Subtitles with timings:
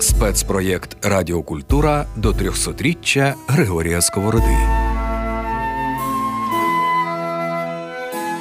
[0.00, 4.56] Спецпроєкт Радіокультура до 300-річчя Григорія Сковороди.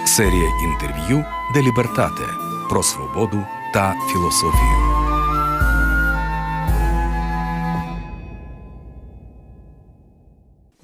[0.06, 2.24] Серія інтерв'ю Делібертате
[2.70, 3.44] про свободу
[3.74, 4.87] та філософію.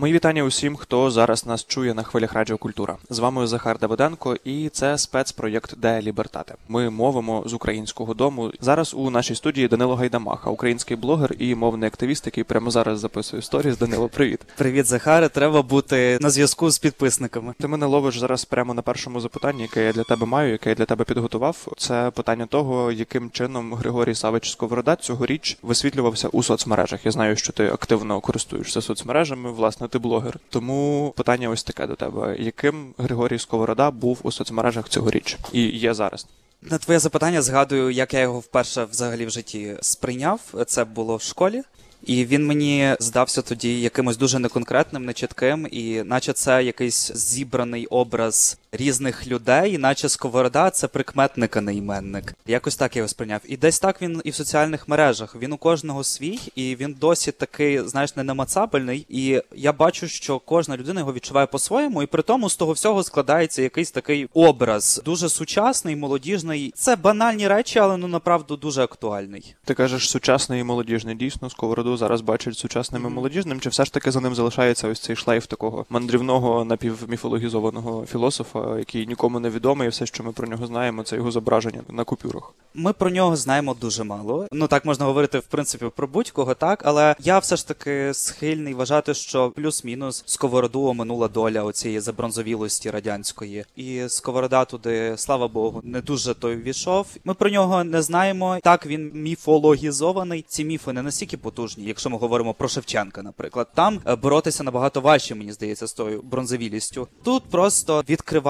[0.04, 2.98] Мої вітання усім, хто зараз нас чує на хвилях Радіо Культура.
[3.10, 6.56] З вами Захар Давиденко, і це спецпроєкт Де Лібертате.
[6.68, 8.52] Ми мовимо з українського дому.
[8.62, 13.42] Зараз у нашій студії Данило Гайдамаха, український блогер і мовний активіст, який прямо зараз записує
[13.42, 13.78] сторіс.
[13.78, 14.40] Данило, привіт.
[14.58, 15.30] Привіт, Захаре.
[15.30, 17.54] Треба бути на зв'язку з підписниками.
[17.60, 20.76] Ти мене ловиш зараз прямо на першому запитанні, яке я для тебе маю, яке я
[20.76, 21.68] для тебе підготував.
[21.78, 27.06] Це питання того, яким чином Григорій Савич Сковорода цьогоріч висвітлювався у соцмережах.
[27.06, 29.52] Я знаю, що ти активно користуєшся соцмережами.
[29.52, 30.40] Власне, ти блогер.
[30.50, 35.94] Тому питання ось таке до тебе: яким Григорій Сковорода був у соцмережах цьогоріч і є
[35.94, 36.28] зараз?
[36.62, 40.40] На твоє запитання згадую, як я його вперше взагалі в житті сприйняв.
[40.68, 41.62] Це було в школі.
[42.06, 48.58] І він мені здався тоді якимось дуже неконкретним, нечітким, і наче це якийсь зібраний образ
[48.74, 52.36] різних людей, наче сковорода це прикметник, а не іменник.
[52.48, 53.42] Якось так я його сприйняв.
[53.46, 55.36] І десь так він і в соціальних мережах.
[55.36, 59.06] Він у кожного свій, і він досі такий, знаєш, не намацабельний.
[59.10, 63.04] І я бачу, що кожна людина його відчуває по-своєму, і при тому з того всього
[63.04, 66.74] складається якийсь такий образ, дуже сучасний, молодіжний.
[66.76, 69.56] Це банальні речі, але ну направду дуже актуальний.
[69.66, 71.16] Ти кажеш сучасний і молодіжний.
[71.16, 75.00] Дійсно, сковороду зараз бачать сучасним і молодіжним, чи все ж таки за ним залишається ось
[75.00, 80.48] цей шлейф такого мандрівного напівміфологізованого філософа, який нікому не відомий, і все, що ми про
[80.48, 82.54] нього знаємо, це його зображення на купюрах.
[82.74, 84.48] Ми про нього знаємо дуже мало.
[84.52, 88.74] Ну так можна говорити в принципі про будь-кого, так але я все ж таки схильний
[88.74, 96.02] вважати, що плюс-мінус сковороду оминула доля оцієї забронзовілості радянської, і сковорода туди, слава Богу, не
[96.02, 97.08] дуже той ввійшов.
[97.24, 98.58] Ми про нього не знаємо.
[98.64, 100.46] Так він міфологізований.
[100.48, 105.02] Ці міфи не настільки потужні, якщо ми говоримо про Шевченка, наприклад, там е, боротися набагато
[105.02, 107.08] важче, мені здається, з тою бронзовілістю.
[107.24, 108.04] Тут просто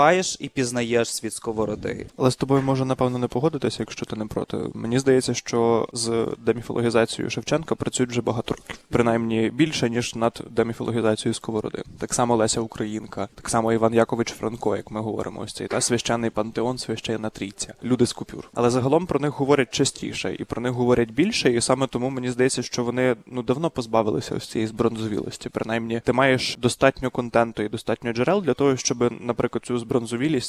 [0.04, 2.06] відкриваєш і пізнаєш світ сковороди.
[2.18, 4.58] Але з тобою можу напевно не погодитися, якщо ти не проти.
[4.74, 11.34] Мені здається, що з деміфологізацією Шевченка працюють вже багато років, принаймні більше ніж над деміфологізацією
[11.34, 11.84] Сковороди.
[12.00, 15.82] Так само Леся Українка, так само Іван Якович Франко, як ми говоримо, ось цей та
[15.82, 18.50] священний пантеон, священна трійця, люди з купюр.
[18.54, 22.32] Але загалом про них говорять частіше і про них говорять більше, і саме тому мені
[22.32, 25.50] здається, що вони ну давно позбавилися ось цієї збронзовілості.
[25.50, 29.93] Принаймні, ти маєш достатньо контенту і достатньо джерел для того, щоб, наприклад, цю збронзовілість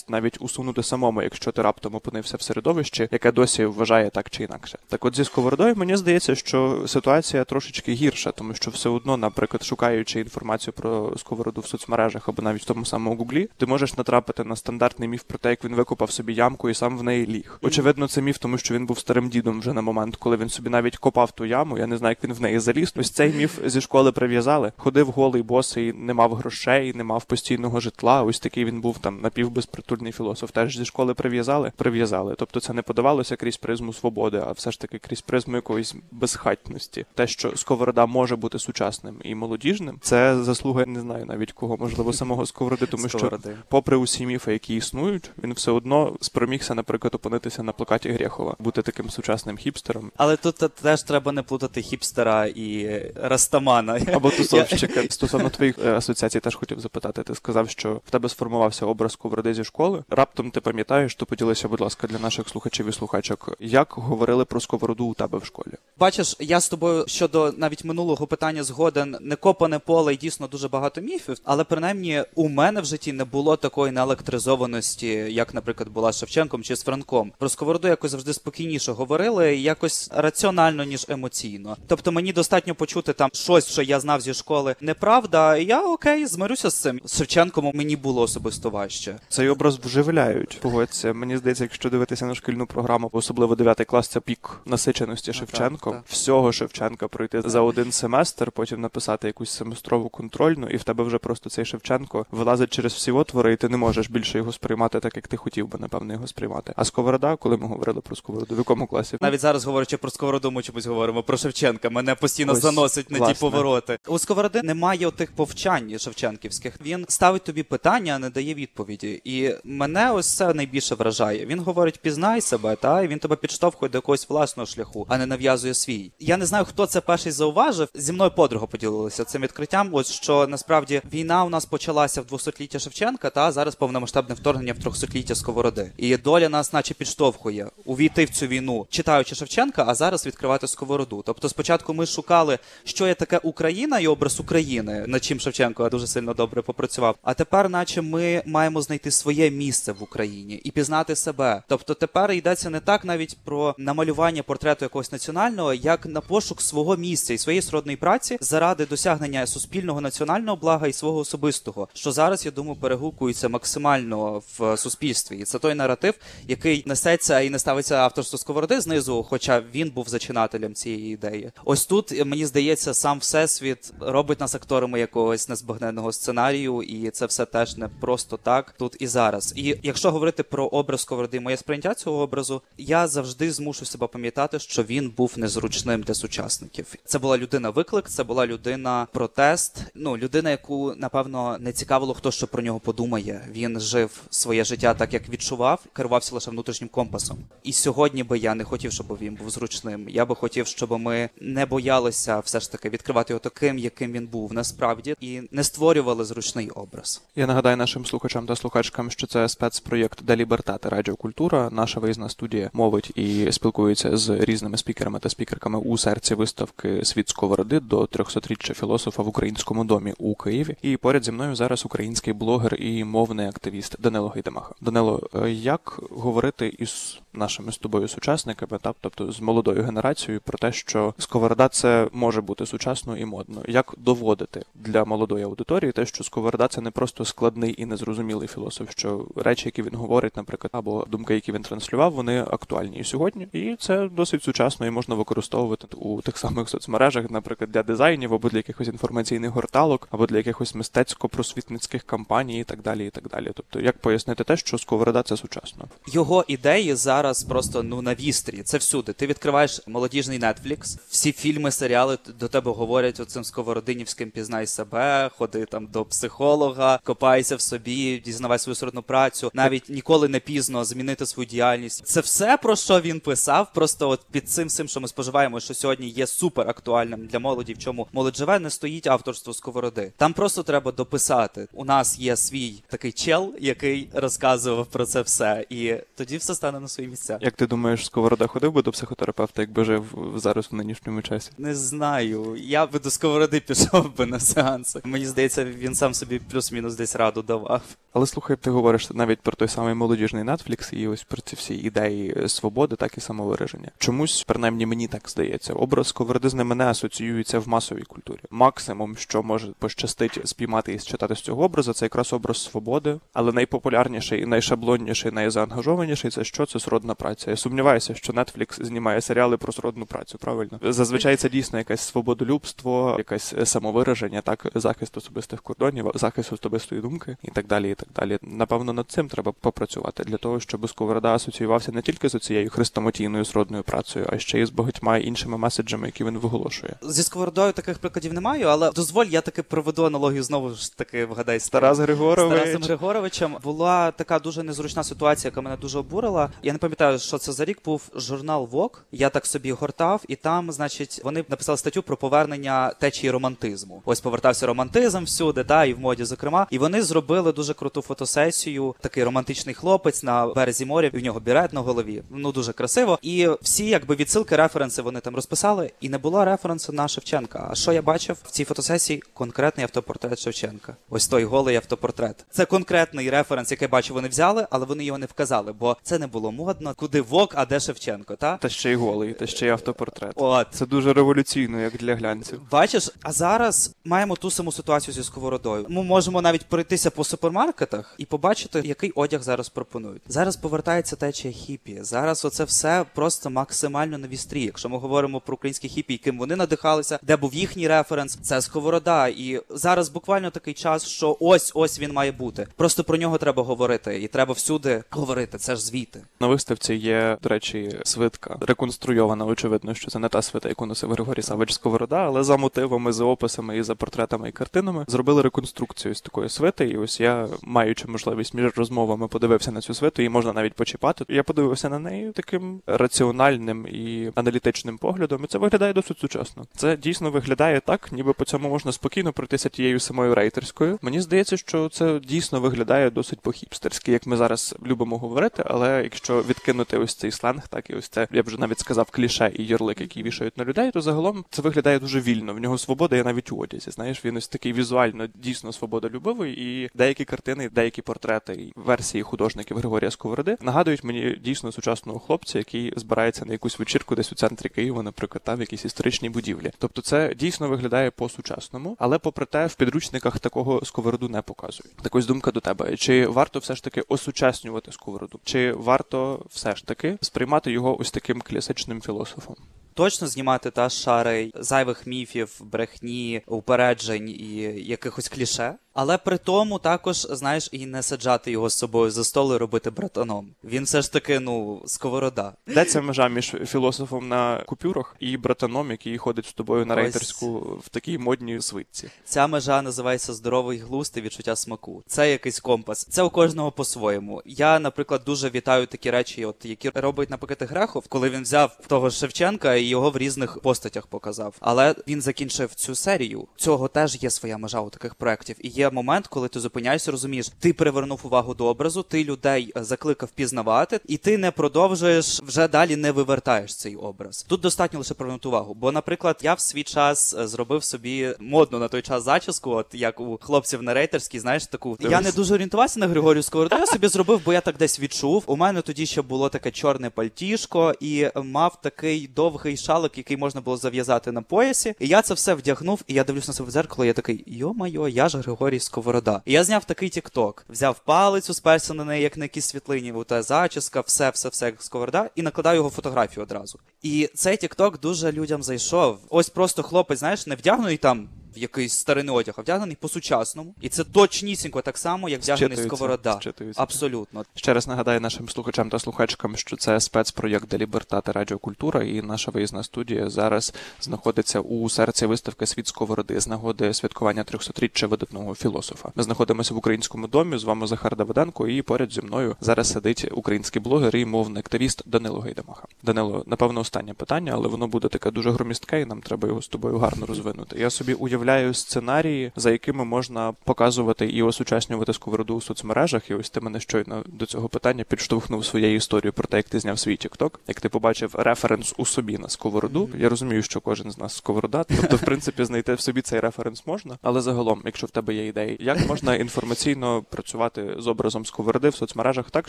[0.09, 4.79] навіть усунути самому, якщо ти раптом опинився в середовищі, яке досі вважає так чи інакше.
[4.89, 9.63] Так, от зі сковородою мені здається, що ситуація трошечки гірша, тому що все одно, наприклад,
[9.63, 14.45] шукаючи інформацію про сковороду в соцмережах або навіть в тому самому гуглі, ти можеш натрапити
[14.45, 17.59] на стандартний міф про те, як він викопав собі ямку і сам в неї ліг.
[17.63, 20.71] Очевидно, це міф, тому що він був старим дідом вже на момент, коли він собі
[20.71, 21.79] навіть копав ту яму.
[21.79, 22.93] Я не знаю, як він в неї заліз.
[22.97, 24.73] Ось цей міф зі школи прив'язали.
[24.77, 28.23] Ходив голий босий, не мав грошей, не мав постійного житла.
[28.23, 30.51] Ось такий він був там напівбезпритульний філософ.
[30.51, 32.35] Теж зі школи прив'язали, прив'язали.
[32.39, 37.07] Тобто це не подавалося крізь призму свободи, а все ж таки крізь призму якоїсь безхатності.
[37.15, 42.13] Те, що сковорода може бути сучасним і молодіжним, це заслуга не знаю навіть кого, можливо,
[42.13, 43.51] самого сковороди, тому Сковороди.
[43.51, 48.57] що, попри усі міфи, які існують, він все одно спромігся, наприклад, опинитися на плакаті Грєхова,
[48.59, 50.11] бути таким сучасним хіпстером.
[50.17, 54.01] Але тут теж треба не плутати хіпстера і растамана.
[54.15, 55.03] Або тусовщика.
[55.11, 57.23] Стосовно твоїх е, асоціацій теж хотів запитати.
[57.23, 60.05] Ти сказав, що в тебе сформувався образ сковороди зі школи.
[60.11, 64.61] Раптом ти пам'ятаєш, то поділися, будь ласка, для наших слухачів і слухачок, як говорили про
[64.61, 65.73] сковороду у тебе в школі.
[65.99, 70.69] Бачиш, я з тобою щодо навіть минулого питання згоден не копане поле і дійсно дуже
[70.69, 76.13] багато міфів, але принаймні у мене в житті не було такої неелектризованості, як, наприклад, була
[76.13, 77.33] з Шевченком чи з Франком.
[77.39, 81.77] Про сковороду якось завжди спокійніше говорили, якось раціонально ніж емоційно.
[81.87, 85.57] Тобто мені достатньо почути там щось, що я знав зі школи, неправда.
[85.57, 87.01] Я окей, змирюся з цим.
[87.07, 89.04] Шевченком мені було особисто важче.
[89.29, 90.59] Цей образ вживляють.
[90.63, 91.13] Погодься.
[91.13, 96.03] Мені здається, якщо дивитися на шкільну програму, особливо 9 клас, це пік насиченості Ну, Шевченком.
[96.09, 101.19] Всього Шевченка пройти за один семестр, потім написати якусь семестрову контрольну, і в тебе вже
[101.19, 105.17] просто цей Шевченко вилазить через всі отвори, і ти не можеш більше його сприймати так,
[105.17, 106.73] як ти хотів би, напевно, його сприймати.
[106.77, 109.17] А сковорода, коли ми говорили про сковороду, в якому класі?
[109.21, 111.91] Навіть зараз, говорячи про сковороду, ми чомусь говоримо про Шевченка.
[111.91, 113.99] Мене постійно Ось, заносить на ті повороти.
[114.09, 116.75] У сковороди немає тих повчань шевченківських.
[116.85, 118.55] Він ставить тобі питання, а не дає
[118.95, 119.23] відповіді.
[119.25, 121.47] І мене ось це найбільше вражає.
[121.47, 125.27] Він говорить: пізнай себе, та і він тебе підштовхує до якогось власного шляху, а не
[125.27, 126.13] нав'язує свій.
[126.19, 127.89] Я не знаю, хто це перший зауважив.
[127.95, 129.89] Зі мною подруга поділилася цим відкриттям.
[129.93, 134.87] Ось що насправді війна у нас почалася в 200-ліття Шевченка, та зараз повномасштабне вторгнення в
[134.87, 135.93] 300-ліття Сковороди.
[135.97, 141.23] І доля нас, наче підштовхує увійти в цю війну, читаючи Шевченка, а зараз відкривати сковороду.
[141.27, 146.07] Тобто, спочатку ми шукали, що є таке Україна і образ України, над чим Шевченко дуже
[146.07, 147.17] сильно добре попрацював.
[147.23, 151.63] А тепер, наче ми маємо знайти своє місце в Україні і пізнати себе.
[151.69, 156.97] Тобто, тепер йдеться не так навіть про намалювання портрету якогось національного, як на пошук свого
[156.97, 162.45] місця і своєї сродної праці заради досягнення суспільного національного блага і свого особистого, що зараз
[162.45, 165.37] я думаю перегукується максимально в суспільстві.
[165.37, 166.15] І це той наратив,
[166.49, 171.53] який несеться і не ставиться авторство сковороди знизу, хоча він був зачинателем цієї ідеї.
[171.65, 177.47] Ось тут мені здається, сам всесвіт робить нас акторами якогось незбагненного сценарію, і це все
[177.47, 179.53] теж не просто так тут і зараз.
[179.57, 184.59] І якщо говорити про образ сковороди, моє сприйняття цього образу, я завжди змушу себе пам'ятати,
[184.59, 186.95] що він був незручним для сучасників.
[187.05, 189.83] Це була людина виклик, це була людина протест.
[189.95, 193.49] Ну людина, яку напевно не цікавило, хто що про нього подумає.
[193.51, 197.39] Він жив своє життя так, як відчував, керувався лише внутрішнім компасом.
[197.63, 200.09] І сьогодні би я не хотів, щоб він був зручним.
[200.09, 204.27] Я би хотів, щоб ми не боялися все ж таки відкривати його таким, яким він
[204.27, 207.23] був насправді, і не створювали зручний образ.
[207.37, 211.69] Я нагадаю нашим слухачам та слухачкам, що це спецпроєкт Де Лібертати Радіокультура.
[211.73, 217.29] Наша виїзна студія мовить і спілкується з різними спікерами та спікерками у серці виставки Світ
[217.29, 220.77] сковороди до 300-річчя філософа в українському домі у Києві.
[220.83, 224.75] І поряд зі мною зараз український блогер і мовний активіст Данило Гайдамаха.
[224.81, 230.59] Данило, е, як говорити із нашими з тобою сучасниками, та тобто з молодою генерацією, про
[230.59, 233.63] те, що сковорода це може бути сучасно і модно.
[233.69, 238.91] Як доводити для молодої аудиторії те, що сковорода це не просто складний і незрозумілий філософ,
[238.91, 243.49] що речі, які він говорить, наприклад, або думки, які він транслював, вони актуальні і сьогодні,
[243.53, 248.49] і це досить сучасно і можна використовувати у тих самих соцмережах, наприклад, для дизайнів або
[248.49, 253.07] для якихось інформаційних горталок, або для якихось мистецько-просвітницьких кампаній, і так далі.
[253.07, 253.51] І так далі.
[253.55, 255.89] Тобто, як пояснити те, що сковорода це сучасно?
[256.07, 258.63] Його ідеї зараз просто ну на вістрі.
[258.63, 259.13] Це всюди.
[259.13, 265.65] Ти відкриваєш молодіжний Netflix, всі фільми, серіали до тебе говорять оцим сковородинівським пізнай себе, ходи
[265.65, 269.51] там до психолога, копайся в собі, дізнавай свою сродну працю.
[269.55, 272.07] Навіть ніколи не пізно змінити свою діяльність.
[272.07, 273.73] Це все про що він писав.
[273.75, 277.75] Просто от під цим всім, що ми споживаємо, що сьогодні є супер актуальним для молоді,
[277.75, 280.13] в чому молодь живе, не стоїть авторство сковороди.
[280.17, 281.69] Там просто треба дописати.
[281.73, 286.81] У нас є свій такий чел, який розказував про це все, і тоді все стане
[286.81, 287.39] на свої місця.
[287.41, 290.05] Як ти думаєш, сковорода ходив би до психотерапевта, якби жив
[290.37, 291.51] зараз в нинішньому часі?
[291.59, 292.57] Не знаю.
[292.57, 295.01] Я би до сковороди пішов би на сеанси.
[295.05, 297.83] Мені здається, він сам собі плюс-мінус десь раду давав.
[298.13, 301.75] Але слухай, ти говориш навіть про той самий молодіжний Netflix і ось про ці всі
[301.75, 303.91] ідеї свободи, так і самовираження.
[303.99, 308.41] Чомусь, принаймні мені так здається, образ сковороди з ними не асоціюється в масовій культурі.
[308.51, 313.53] Максимум, що може пощастить спіймати і считати з цього образу, це якраз образ свободи, але
[313.53, 316.67] найпопулярніший і найшаблонніший, найзаангажованіший це що?
[316.67, 317.51] Це сродна праця.
[317.51, 320.39] Я сумніваюся, що Netflix знімає серіали про сродну працю.
[320.39, 327.37] Правильно, зазвичай це дійсно якесь свободолюбство, якесь самовираження, так захист особистих кордонів, захист особистої думки
[327.43, 327.91] і так далі.
[327.91, 328.39] І так далі.
[328.43, 333.45] Напевно, над цим треба попрацювати для того, щоб сковорода асоціювався не тільки з цією хрестоматійною
[333.45, 336.95] сродною працею, а ще й з багатьма іншими меседжами, які він виголошує.
[337.03, 341.61] Зі сковородою таких прикладів немає, але дозволь, я таки проведу аналогію знову ж таки вгадай
[341.61, 342.59] з Тарас Григорович.
[342.59, 346.51] Тарасом Григоровичем була така дуже незручна ситуація, яка мене дуже обурила.
[346.63, 349.05] Я не пам'ятаю, що це за рік був журнал Вок.
[349.13, 354.03] Я так собі гортав, і там, значить, вони написали статтю про повернення течії романтизму.
[354.05, 356.67] Ось повертався романтизм всюди, та і в моді, зокрема.
[356.71, 358.95] І вони зробили дуже круту фотосесію.
[359.01, 361.11] Такий романтичний хлопець на березі моря.
[361.15, 362.23] і В нього бірет на голові.
[362.31, 363.19] Ну дуже красиво.
[363.23, 367.69] І всі, якби відсилки, референси вони там розписали, і не було референсу на Шевченка.
[367.71, 369.23] А що я бачив в цій фотосесії?
[369.35, 370.97] Конкретний автопортрет Шевченка.
[371.11, 372.45] Ось той голий автопортрет.
[372.51, 376.27] Це конкретний референс, який бачу, вони взяли, але вони його не вказали, бо це не
[376.27, 376.93] було модно.
[376.97, 378.37] Куди Вок, а де Шевченко?
[378.37, 380.33] Та Та ще й голий, та ще й автопортрет.
[380.37, 382.61] от Це дуже революційно, як для глянців.
[382.71, 385.87] Бачиш, а зараз маємо ту саму ситуацію зі сковородою.
[385.89, 390.23] Ми можемо навіть пройтися по супермаркетах і побачити, який одяг зараз пропонують.
[390.29, 391.99] Зараз повертається течія хіпі.
[392.01, 394.65] Зараз оце все просто максимально на вістрі.
[394.65, 399.29] Якщо ми говоримо про українські хіпі, яким вони надихалися, де був їхній референс, це сковорода.
[399.29, 402.67] І зараз буквально такий час, що ось ось він має бути.
[402.77, 405.59] Просто про нього треба говорити, і треба всюди говорити.
[405.59, 406.23] Це ж звіти.
[406.41, 409.45] На виставці є, до речі, свитка реконструйована.
[409.45, 413.25] Очевидно, що це не та свита, яку носив Григорій Савич Сковорода, але за мотивами, за
[413.25, 416.89] описами і за портретами і картинами зробили реконструкцію з такої свити.
[416.89, 417.49] І ось я,
[417.85, 421.25] маючи можливість між розмовами, подивився на цю свиту, і можна навіть почіпати.
[421.29, 426.67] Я подивився на неї таким раціональним і аналітичним поглядом, і це виглядає досить сучасно.
[426.77, 430.99] Це дійсно виглядає так, ніби по цьому можна спокійно пройтися тією самою рейтерською.
[431.03, 435.63] Мені здається, що це дійсно виглядає досить по-хіпстерськи, як ми зараз любимо говорити.
[435.67, 439.11] Але якщо відкинути ось цей сленг, так і ось це я б вже навіть сказав
[439.11, 442.55] кліше і ярлик, які вішають на людей, то загалом це виглядає дуже вільно.
[442.55, 443.91] В нього свобода є навіть у одязі.
[443.91, 449.77] Знаєш, він ось такий візуально дійсно свободолюбивий, і деякі картини, деякі портрети і версії художників
[449.77, 454.69] Григорія Сковороди нагадують мені дійсно сучасного хлопця, який збирається на якусь вечірку десь у центрі
[454.69, 456.71] Києва, наприклад, та в якійсь історичній будівлі.
[456.79, 461.97] Тобто, це дійсно виглядає по-сучасному, але попри те, в підручниках такого сковороду не показують.
[462.03, 465.41] Так ось думка до тебе: чи варто все ж таки осучаснювати сковороду?
[465.45, 469.57] Чи варто все ж таки сприймати його ось таким класичним філософом?
[469.95, 475.75] Точно знімати та шари зайвих міфів, брехні, упереджень і якихось кліше.
[475.95, 479.91] Але при тому також, знаєш, і не саджати його з собою за стол і робити
[479.91, 480.51] братаном.
[480.65, 482.53] Він все ж таки, ну, сковорода.
[482.67, 487.01] Де ця межа між філософом на купюрах і братаном, який ходить з тобою на Ось.
[487.01, 489.11] рейтерську в такій модній свитці?
[489.25, 492.03] Ця межа називається здоровий глузд і відчуття смаку.
[492.07, 493.07] Це якийсь компас.
[493.11, 494.43] Це у кожного по-своєму.
[494.45, 499.11] Я, наприклад, дуже вітаю такі речі, от які робить, наприклад, Грехов, коли він взяв того
[499.11, 501.55] Шевченка і його в різних постатях показав.
[501.61, 503.49] Але він закінчив цю серію.
[503.57, 505.57] Цього теж є своя межа у таких проєктів.
[505.61, 509.85] І є момент, коли ти зупиняєшся, розумієш, ти привернув увагу до образу, ти людей е,
[509.85, 514.47] закликав пізнавати, і ти не продовжуєш вже далі не вивертаєш цей образ.
[514.49, 515.75] Тут достатньо лише привернути увагу.
[515.75, 519.87] Бо, наприклад, я в свій час е, зробив собі модну на той час зачіску, от
[519.93, 521.97] як у хлопців на рейтерській, знаєш, таку.
[522.01, 525.45] Я не дуже орієнтувався на Григорію Сковороду, я собі зробив, бо я так десь відчув.
[525.47, 530.61] У мене тоді ще було таке чорне пальтішко, і мав такий довгий шалик, який можна
[530.61, 531.95] було зав'язати на поясі.
[532.01, 534.45] І я це все вдягнув, і я дивлюсь на себе в дзеркало, і я такий,
[534.47, 536.43] йо-майо, я ж Григорій Сковорода.
[536.45, 540.43] І я зняв такий тікток, взяв палицю, сперся на неї, як на якісь світлині, та
[540.43, 543.79] зачіска, все, все, все як Сковорода, і накладаю його фотографію одразу.
[544.03, 546.19] І цей тікток дуже людям зайшов.
[546.31, 548.29] Ось просто хлопець, знаєш, не вдягнений там.
[548.57, 550.75] В якийсь старинний одяг, а вдягнений по-сучасному.
[550.81, 553.41] І це точнісінько так само, як вдягнений сковорода.
[553.77, 554.45] Абсолютно.
[554.55, 559.51] Ще раз нагадаю нашим слухачам та слухачкам, що це спецпроєкт «Де Лібертати Радіокультура, і наша
[559.51, 566.09] виїзна студія зараз знаходиться у серці виставки Світ Сковороди з нагоди святкування 300-річчя видатного філософа.
[566.15, 567.59] Ми знаходимося в українському домі.
[567.59, 572.03] З вами Захар Давиденко, і поряд зі мною зараз сидить український блогер і мовний активіст
[572.07, 572.87] Данило Гайдамаха.
[573.03, 576.69] Данило, напевно, останнє питання, але воно буде таке дуже громістке, і нам треба його з
[576.69, 577.79] тобою гарно розвинути.
[577.79, 578.44] Я собі уявляю
[578.75, 583.31] сценарії, за якими можна показувати і осучаснювати сковороду у соцмережах.
[583.31, 586.81] І ось ти мене щойно до цього питання підштовхнув своєю історією про те, як ти
[586.81, 590.11] зняв свій TikTok, як ти побачив референс у собі на сковороду.
[590.19, 593.87] Я розумію, що кожен з нас сковорода, тобто, в принципі, знайти в собі цей референс
[593.87, 594.19] можна.
[594.23, 598.95] Але загалом, якщо в тебе є ідеї, як можна інформаційно працювати з образом сковороди в
[598.95, 599.69] соцмережах так,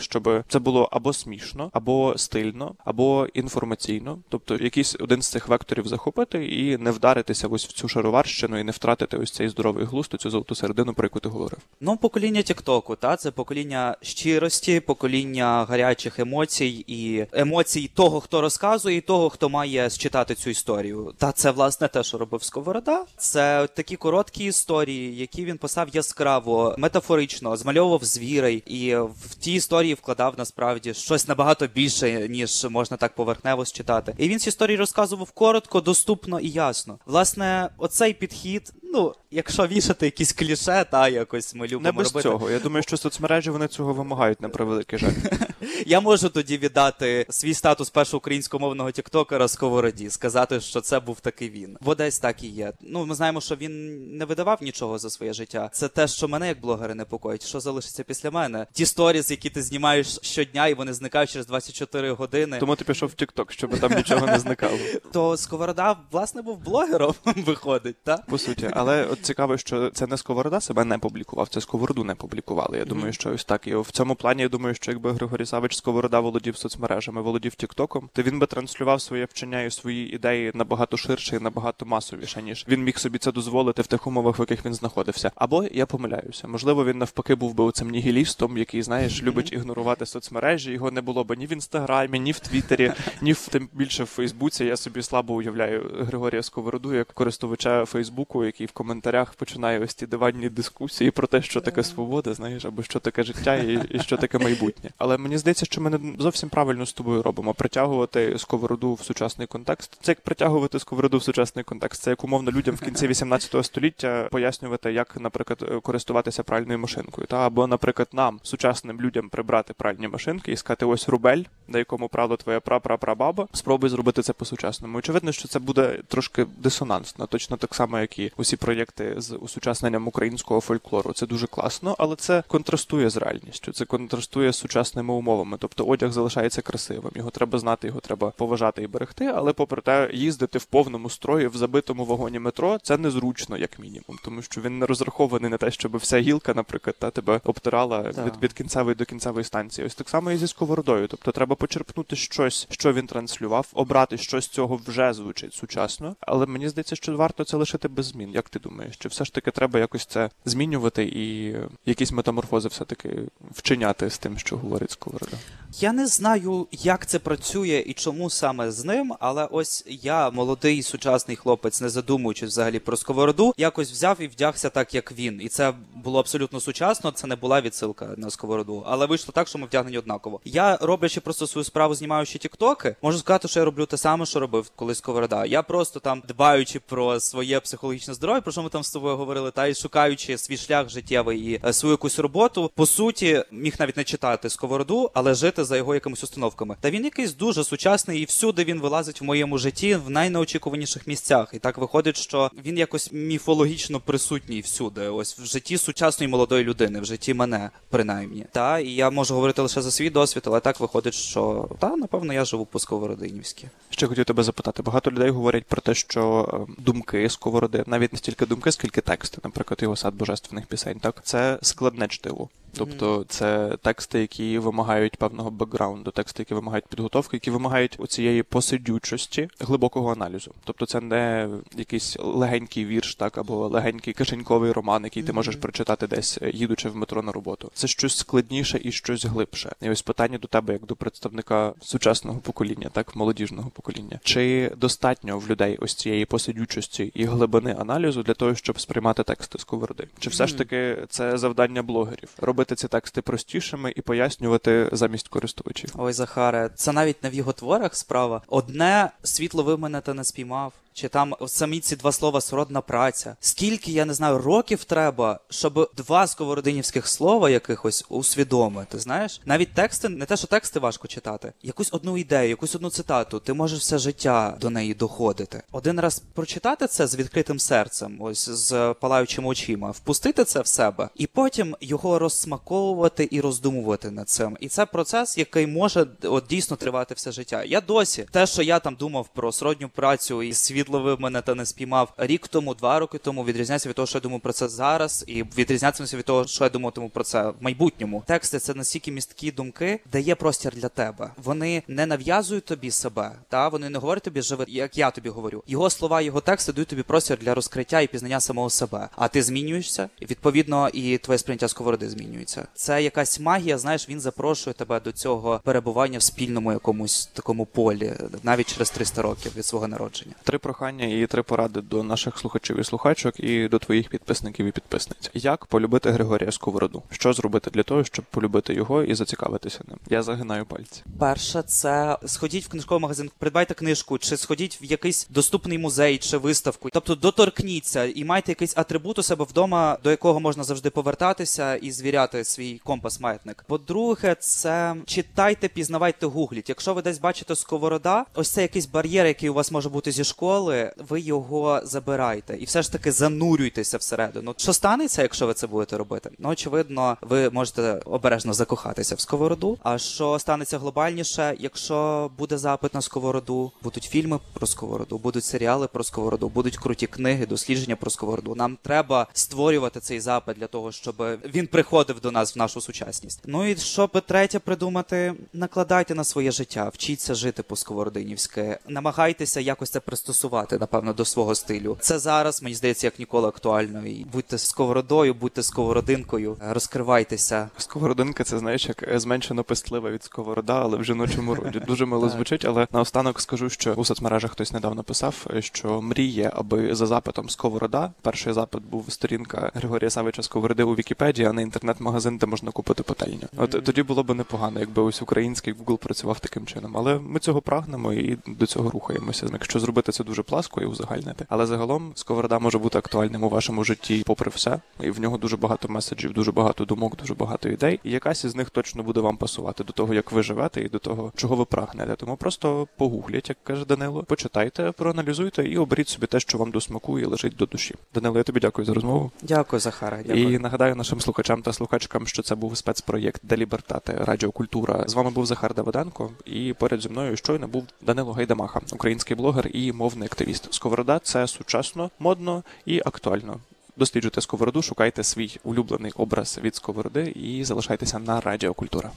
[0.00, 5.88] щоб це було або смішно, або стильно, або інформаційно, тобто якийсь один з цих векторів
[5.88, 10.14] захопити і не вдаритися ось в цю шароварщину і не втратити ось цей здоровий глузд,
[10.18, 11.58] цю золоту середину, про яку ти говорив.
[11.80, 18.96] Ну, покоління Тіктоку, та це покоління щирості, покоління гарячих емоцій і емоцій того, хто розказує,
[18.96, 21.14] і того, хто має считати цю історію.
[21.18, 23.04] Та це власне те, що робив Сковорода.
[23.16, 29.94] Це такі короткі історії, які він писав яскраво, метафорично, змальовував звірей, і в ті історії
[29.94, 34.14] вкладав насправді щось набагато більше, ніж можна так поверхнево считати.
[34.18, 36.98] І він ці історії розказував коротко, доступно і ясно.
[37.06, 38.55] Власне, оцей підхід.
[38.56, 42.28] вид Ну, якщо вішати якісь кліше, та якось ми любимо Не без робити.
[42.28, 42.50] цього.
[42.50, 45.10] Я думаю, що соцмережі вони цього вимагають на превеликий жаль.
[45.86, 51.48] Я можу тоді віддати свій статус першого українськомовного тіктокера Сковороді, сказати, що це був таки
[51.48, 51.76] він.
[51.80, 52.72] Бо десь так і є.
[52.80, 55.70] Ну, ми знаємо, що він не видавав нічого за своє життя.
[55.72, 57.46] Це те, що мене як блогера непокоїть.
[57.46, 58.66] Що залишиться після мене?
[58.72, 62.58] Ті сторіс, які ти знімаєш щодня, і вони зникають через 24 години.
[62.58, 64.78] Тому ти пішов в TikTok, щоб там нічого не зникало.
[65.12, 68.26] То Сковорода, власне, був блогером, виходить, так?
[68.26, 72.14] По суті, але от цікаво, що це не Сковорода себе не публікував, це Сковороду не
[72.14, 72.78] публікували.
[72.78, 73.66] Я думаю, що ось так.
[73.66, 78.08] І в цьому плані я думаю, що якби Григорій Савич Сковорода володів соцмережами, володів Тіктоком,
[78.12, 82.64] то він би транслював своє вчення і свої ідеї набагато ширше і набагато масовіше, ніж
[82.68, 85.30] він міг собі це дозволити в тих умовах, в яких він знаходився.
[85.34, 86.48] Або я помиляюся.
[86.48, 90.72] Можливо, він навпаки був би цим нігілістом, який, знаєш, любить ігнорувати соцмережі.
[90.72, 94.06] Його не було би ні в інстаграмі, ні в Твіттері, ні в тим більше в
[94.06, 94.64] Фейсбуці.
[94.64, 100.06] Я собі слабо уявляю Григорія Сковороду як користувача Фейсбуку, який в коментарях починає ось ті
[100.06, 104.16] диванні дискусії про те, що таке свобода, знаєш, або що таке життя і, і що
[104.16, 104.90] таке майбутнє.
[104.98, 107.54] Але мені здається, що ми не зовсім правильно з тобою робимо.
[107.54, 109.98] Притягувати сковороду в сучасний контекст.
[110.00, 112.02] Це як притягувати сковороду в сучасний контекст.
[112.02, 117.26] Це як умовно людям в кінці 18 століття пояснювати, як, наприклад, користуватися пральною машинкою.
[117.26, 122.08] Та або, наприклад, нам, сучасним людям, прибрати пральні машинки і сказати, ось рубель, на якому
[122.08, 123.48] прала твоя прапрапрабаба.
[123.52, 124.98] Спробуй зробити це по-сучасному.
[124.98, 130.08] Очевидно, що це буде трошки дисонансно, точно так само, як і усі проєкти з усучасненням
[130.08, 131.12] українського фольклору.
[131.12, 133.72] Це дуже класно, але це контрастує з реальністю.
[133.72, 135.56] Це контрастує з сучасними умовами.
[135.60, 137.12] Тобто одяг залишається красивим.
[137.14, 139.26] Його треба знати, його треба поважати і берегти.
[139.26, 144.18] Але попри те, їздити в повному строї в забитому вагоні метро це незручно, як мінімум,
[144.24, 148.42] тому що він не розрахований на те, щоб вся гілка, наприклад, та тебе обтирала від,
[148.42, 149.86] від кінцевої до кінцевої станції.
[149.86, 151.08] Ось так само і зі сковородою.
[151.08, 156.16] Тобто треба почерпнути щось, що він транслював, обрати що з цього вже звучить сучасно.
[156.20, 158.30] Але мені здається, що варто це лишити без змін.
[158.30, 158.96] Як ти думаєш?
[158.96, 161.54] Чи все ж таки треба якось це змінювати і
[161.86, 163.18] якісь метаморфози все таки
[163.50, 165.36] вчиняти з тим, що говорить сковорода?
[165.80, 170.82] Я не знаю, як це працює і чому саме з ним, але ось я, молодий
[170.82, 175.40] сучасний хлопець, не задумуючись взагалі про сковороду, якось взяв і вдягся так, як він.
[175.42, 177.10] І це було абсолютно сучасно.
[177.10, 180.40] Це не була відсилка на сковороду, але вийшло так, що ми вдягнені однаково.
[180.44, 184.40] Я роблячи просто свою справу, знімаючи тіктоки, можу сказати, що я роблю те саме, що
[184.40, 185.44] робив колись сковорода.
[185.44, 189.50] Я просто там дбаючи про своє психологічне здоров'я, про що ми там з тобою говорили,
[189.50, 193.96] та й шукаючи свій шлях життєвий і е, свою якусь роботу, по суті, міг навіть
[193.96, 196.76] не читати сковороду, але жити за його якимись установками.
[196.80, 201.50] Та він якийсь дуже сучасний, і всюди він вилазить в моєму житті в найнеочікуваніших місцях.
[201.52, 205.08] І так виходить, що він якось міфологічно присутній всюди.
[205.08, 208.46] Ось в житті сучасної молодої людини, в житті мене принаймні.
[208.52, 212.32] Та і я можу говорити лише за свій досвід, але так виходить, що та напевно
[212.32, 213.68] я живу по сковородинівськи.
[213.90, 214.82] Ще хотів тебе запитати.
[214.82, 219.38] Багато людей говорять про те, що е, думки сковороди, навіть не стільки думки, скільки тексти,
[219.44, 222.48] наприклад, його сад божественних пісень, так це складне чтиво.
[222.78, 229.48] Тобто це тексти, які вимагають певного бекграунду, тексти, які вимагають підготовки, які вимагають оцієї посидючості,
[229.60, 230.54] глибокого аналізу.
[230.64, 236.06] Тобто це не якийсь легенький вірш, так або легенький кишеньковий роман, який ти можеш прочитати
[236.06, 237.70] десь, е, їдучи в метро на роботу.
[237.74, 239.72] Це щось складніше і щось глибше.
[239.82, 244.20] І ось питання до тебе, як до представника сучасного покоління, так молодіжного покоління.
[244.22, 249.58] Чи достатньо в людей ось цієї посидючості і глибини аналізу для того, щоб сприймати тексти
[249.58, 250.08] сковороди?
[250.18, 255.94] Чи все ж таки це завдання блогерів робити ці тексти простішими і пояснювати замість користувачів?
[255.98, 258.42] Ой, Захаре, це навіть не в його творах справа.
[258.48, 259.62] Одне світло
[260.00, 260.72] та не спіймав.
[260.96, 263.36] Чи там самі ці два слова сродна праця.
[263.40, 268.98] Скільки, я не знаю, років треба, щоб два сковородинівських слова якихось усвідомити.
[268.98, 273.40] Знаєш, навіть тексти, не те, що тексти важко читати, якусь одну ідею, якусь одну цитату,
[273.40, 275.62] ти можеш все життя до неї доходити.
[275.72, 281.08] Один раз прочитати це з відкритим серцем, ось з палаючими очима, впустити це в себе,
[281.14, 284.56] і потім його розсмаковувати і роздумувати над цим.
[284.60, 287.64] І це процес, який може от дійсно тривати все життя.
[287.64, 291.54] Я досі те, що я там думав про сродню працю і світ ловив мене та
[291.54, 294.68] не спіймав рік тому, два роки тому, відрізняється від того, що я думаю про це
[294.68, 298.22] зараз, і відрізнятиметься від того, що я думатиму про це в майбутньому.
[298.26, 301.30] Тексти це настільки місткі думки, де є простір для тебе.
[301.36, 305.62] Вони не нав'язують тобі себе, та вони не говорять тобі живи, як я тобі говорю.
[305.66, 309.08] Його слова, його тексти дають тобі простір для розкриття і пізнання самого себе.
[309.16, 312.66] А ти змінюєшся, і відповідно і твоє сприйняття сковороди змінюється.
[312.74, 313.78] Це якась магія.
[313.78, 319.22] Знаєш, він запрошує тебе до цього перебування в спільному якомусь такому полі, навіть через 300
[319.22, 320.34] років від свого народження.
[320.42, 324.70] Три прохання і три поради до наших слухачів і слухачок, і до твоїх підписників і
[324.70, 325.30] підписниць.
[325.34, 327.02] Як полюбити Григорія Сковороду?
[327.10, 329.98] Що зробити для того, щоб полюбити його і зацікавитися ним?
[330.10, 331.02] Я загинаю пальці.
[331.18, 336.38] Перше, це сходіть в книжковий магазин, придбайте книжку, чи сходіть в якийсь доступний музей чи
[336.38, 336.90] виставку.
[336.92, 341.90] Тобто доторкніться і майте якийсь атрибут у себе вдома, до якого можна завжди повертатися і
[341.90, 343.64] звіряти свій компас маятник.
[343.66, 346.68] По-друге, це читайте, пізнавайте, гугліть.
[346.68, 350.24] Якщо ви десь бачите сковорода, ось це якийсь бар'єр, який у вас може бути зі
[350.24, 350.65] школи,
[351.08, 354.54] ви його забирайте і все ж таки занурюйтеся всередину.
[354.56, 356.30] Що станеться, якщо ви це будете робити?
[356.38, 359.78] Ну очевидно, ви можете обережно закохатися в сковороду.
[359.82, 365.86] А що станеться глобальніше, якщо буде запит на сковороду, будуть фільми про сковороду, будуть серіали
[365.86, 368.54] про сковороду, будуть круті книги, дослідження про сковороду.
[368.54, 371.14] Нам треба створювати цей запит для того, щоб
[371.54, 373.40] він приходив до нас в нашу сучасність.
[373.44, 379.90] Ну і щоб третє придумати, накладайте на своє життя, вчіться жити по сковородинівськи, намагайтеся якось
[379.90, 381.96] це пристосувати пасувати, напевно, до свого стилю.
[382.00, 384.06] Це зараз мені здається як ніколи актуально.
[384.06, 387.68] І будьте сковородою, будьте сковородинкою, розкривайтеся.
[387.76, 391.80] Сковородинка це знаєш як е, зменшено пестлива від сковорода, але в жіночому роді.
[391.86, 396.50] Дуже мило звучить, але наостанок скажу, що у соцмережах хтось недавно писав, е, що мріє,
[396.54, 398.12] аби за запитом сковорода.
[398.22, 403.02] Перший запит був сторінка Григорія Савича Сковороди у Вікіпедії, а не інтернет-магазин, де можна купити
[403.02, 403.48] пательню.
[403.56, 406.96] От тоді було б непогано, якби ось український Google працював таким чином.
[406.96, 409.46] Але ми цього прагнемо і до цього рухаємося.
[409.52, 411.46] Якщо зробити це дуже пласко і узагальнити.
[411.48, 415.56] Але загалом сковорода може бути актуальним у вашому житті, попри все, і в нього дуже
[415.56, 418.00] багато меседжів, дуже багато думок, дуже багато ідей.
[418.04, 420.98] І якась із них точно буде вам пасувати до того, як ви живете, і до
[420.98, 422.16] того, чого ви прагнете.
[422.16, 426.80] Тому просто погугліть, як каже Данило, почитайте, проаналізуйте і оберіть собі те, що вам до
[426.80, 427.94] смаку і лежить до душі.
[428.14, 429.30] Данило, я тобі дякую за розмову.
[429.42, 430.18] Дякую, Захара.
[430.26, 430.52] Дякую.
[430.52, 435.04] І нагадаю нашим слухачам та слухачкам, що це був спецпроєкт Делібертати Радіокультура.
[435.06, 439.70] З вами був Захар Давиденко, і поряд зі мною щойно був Данило Гайдамаха, український блогер
[439.72, 439.92] і
[440.26, 440.74] мовний активіст.
[440.74, 443.60] Сковорода це сучасно, модно і актуально.
[443.96, 449.10] Досліджуйте сковороду, шукайте свій улюблений образ від сковороди і залишайтеся на радіокультура.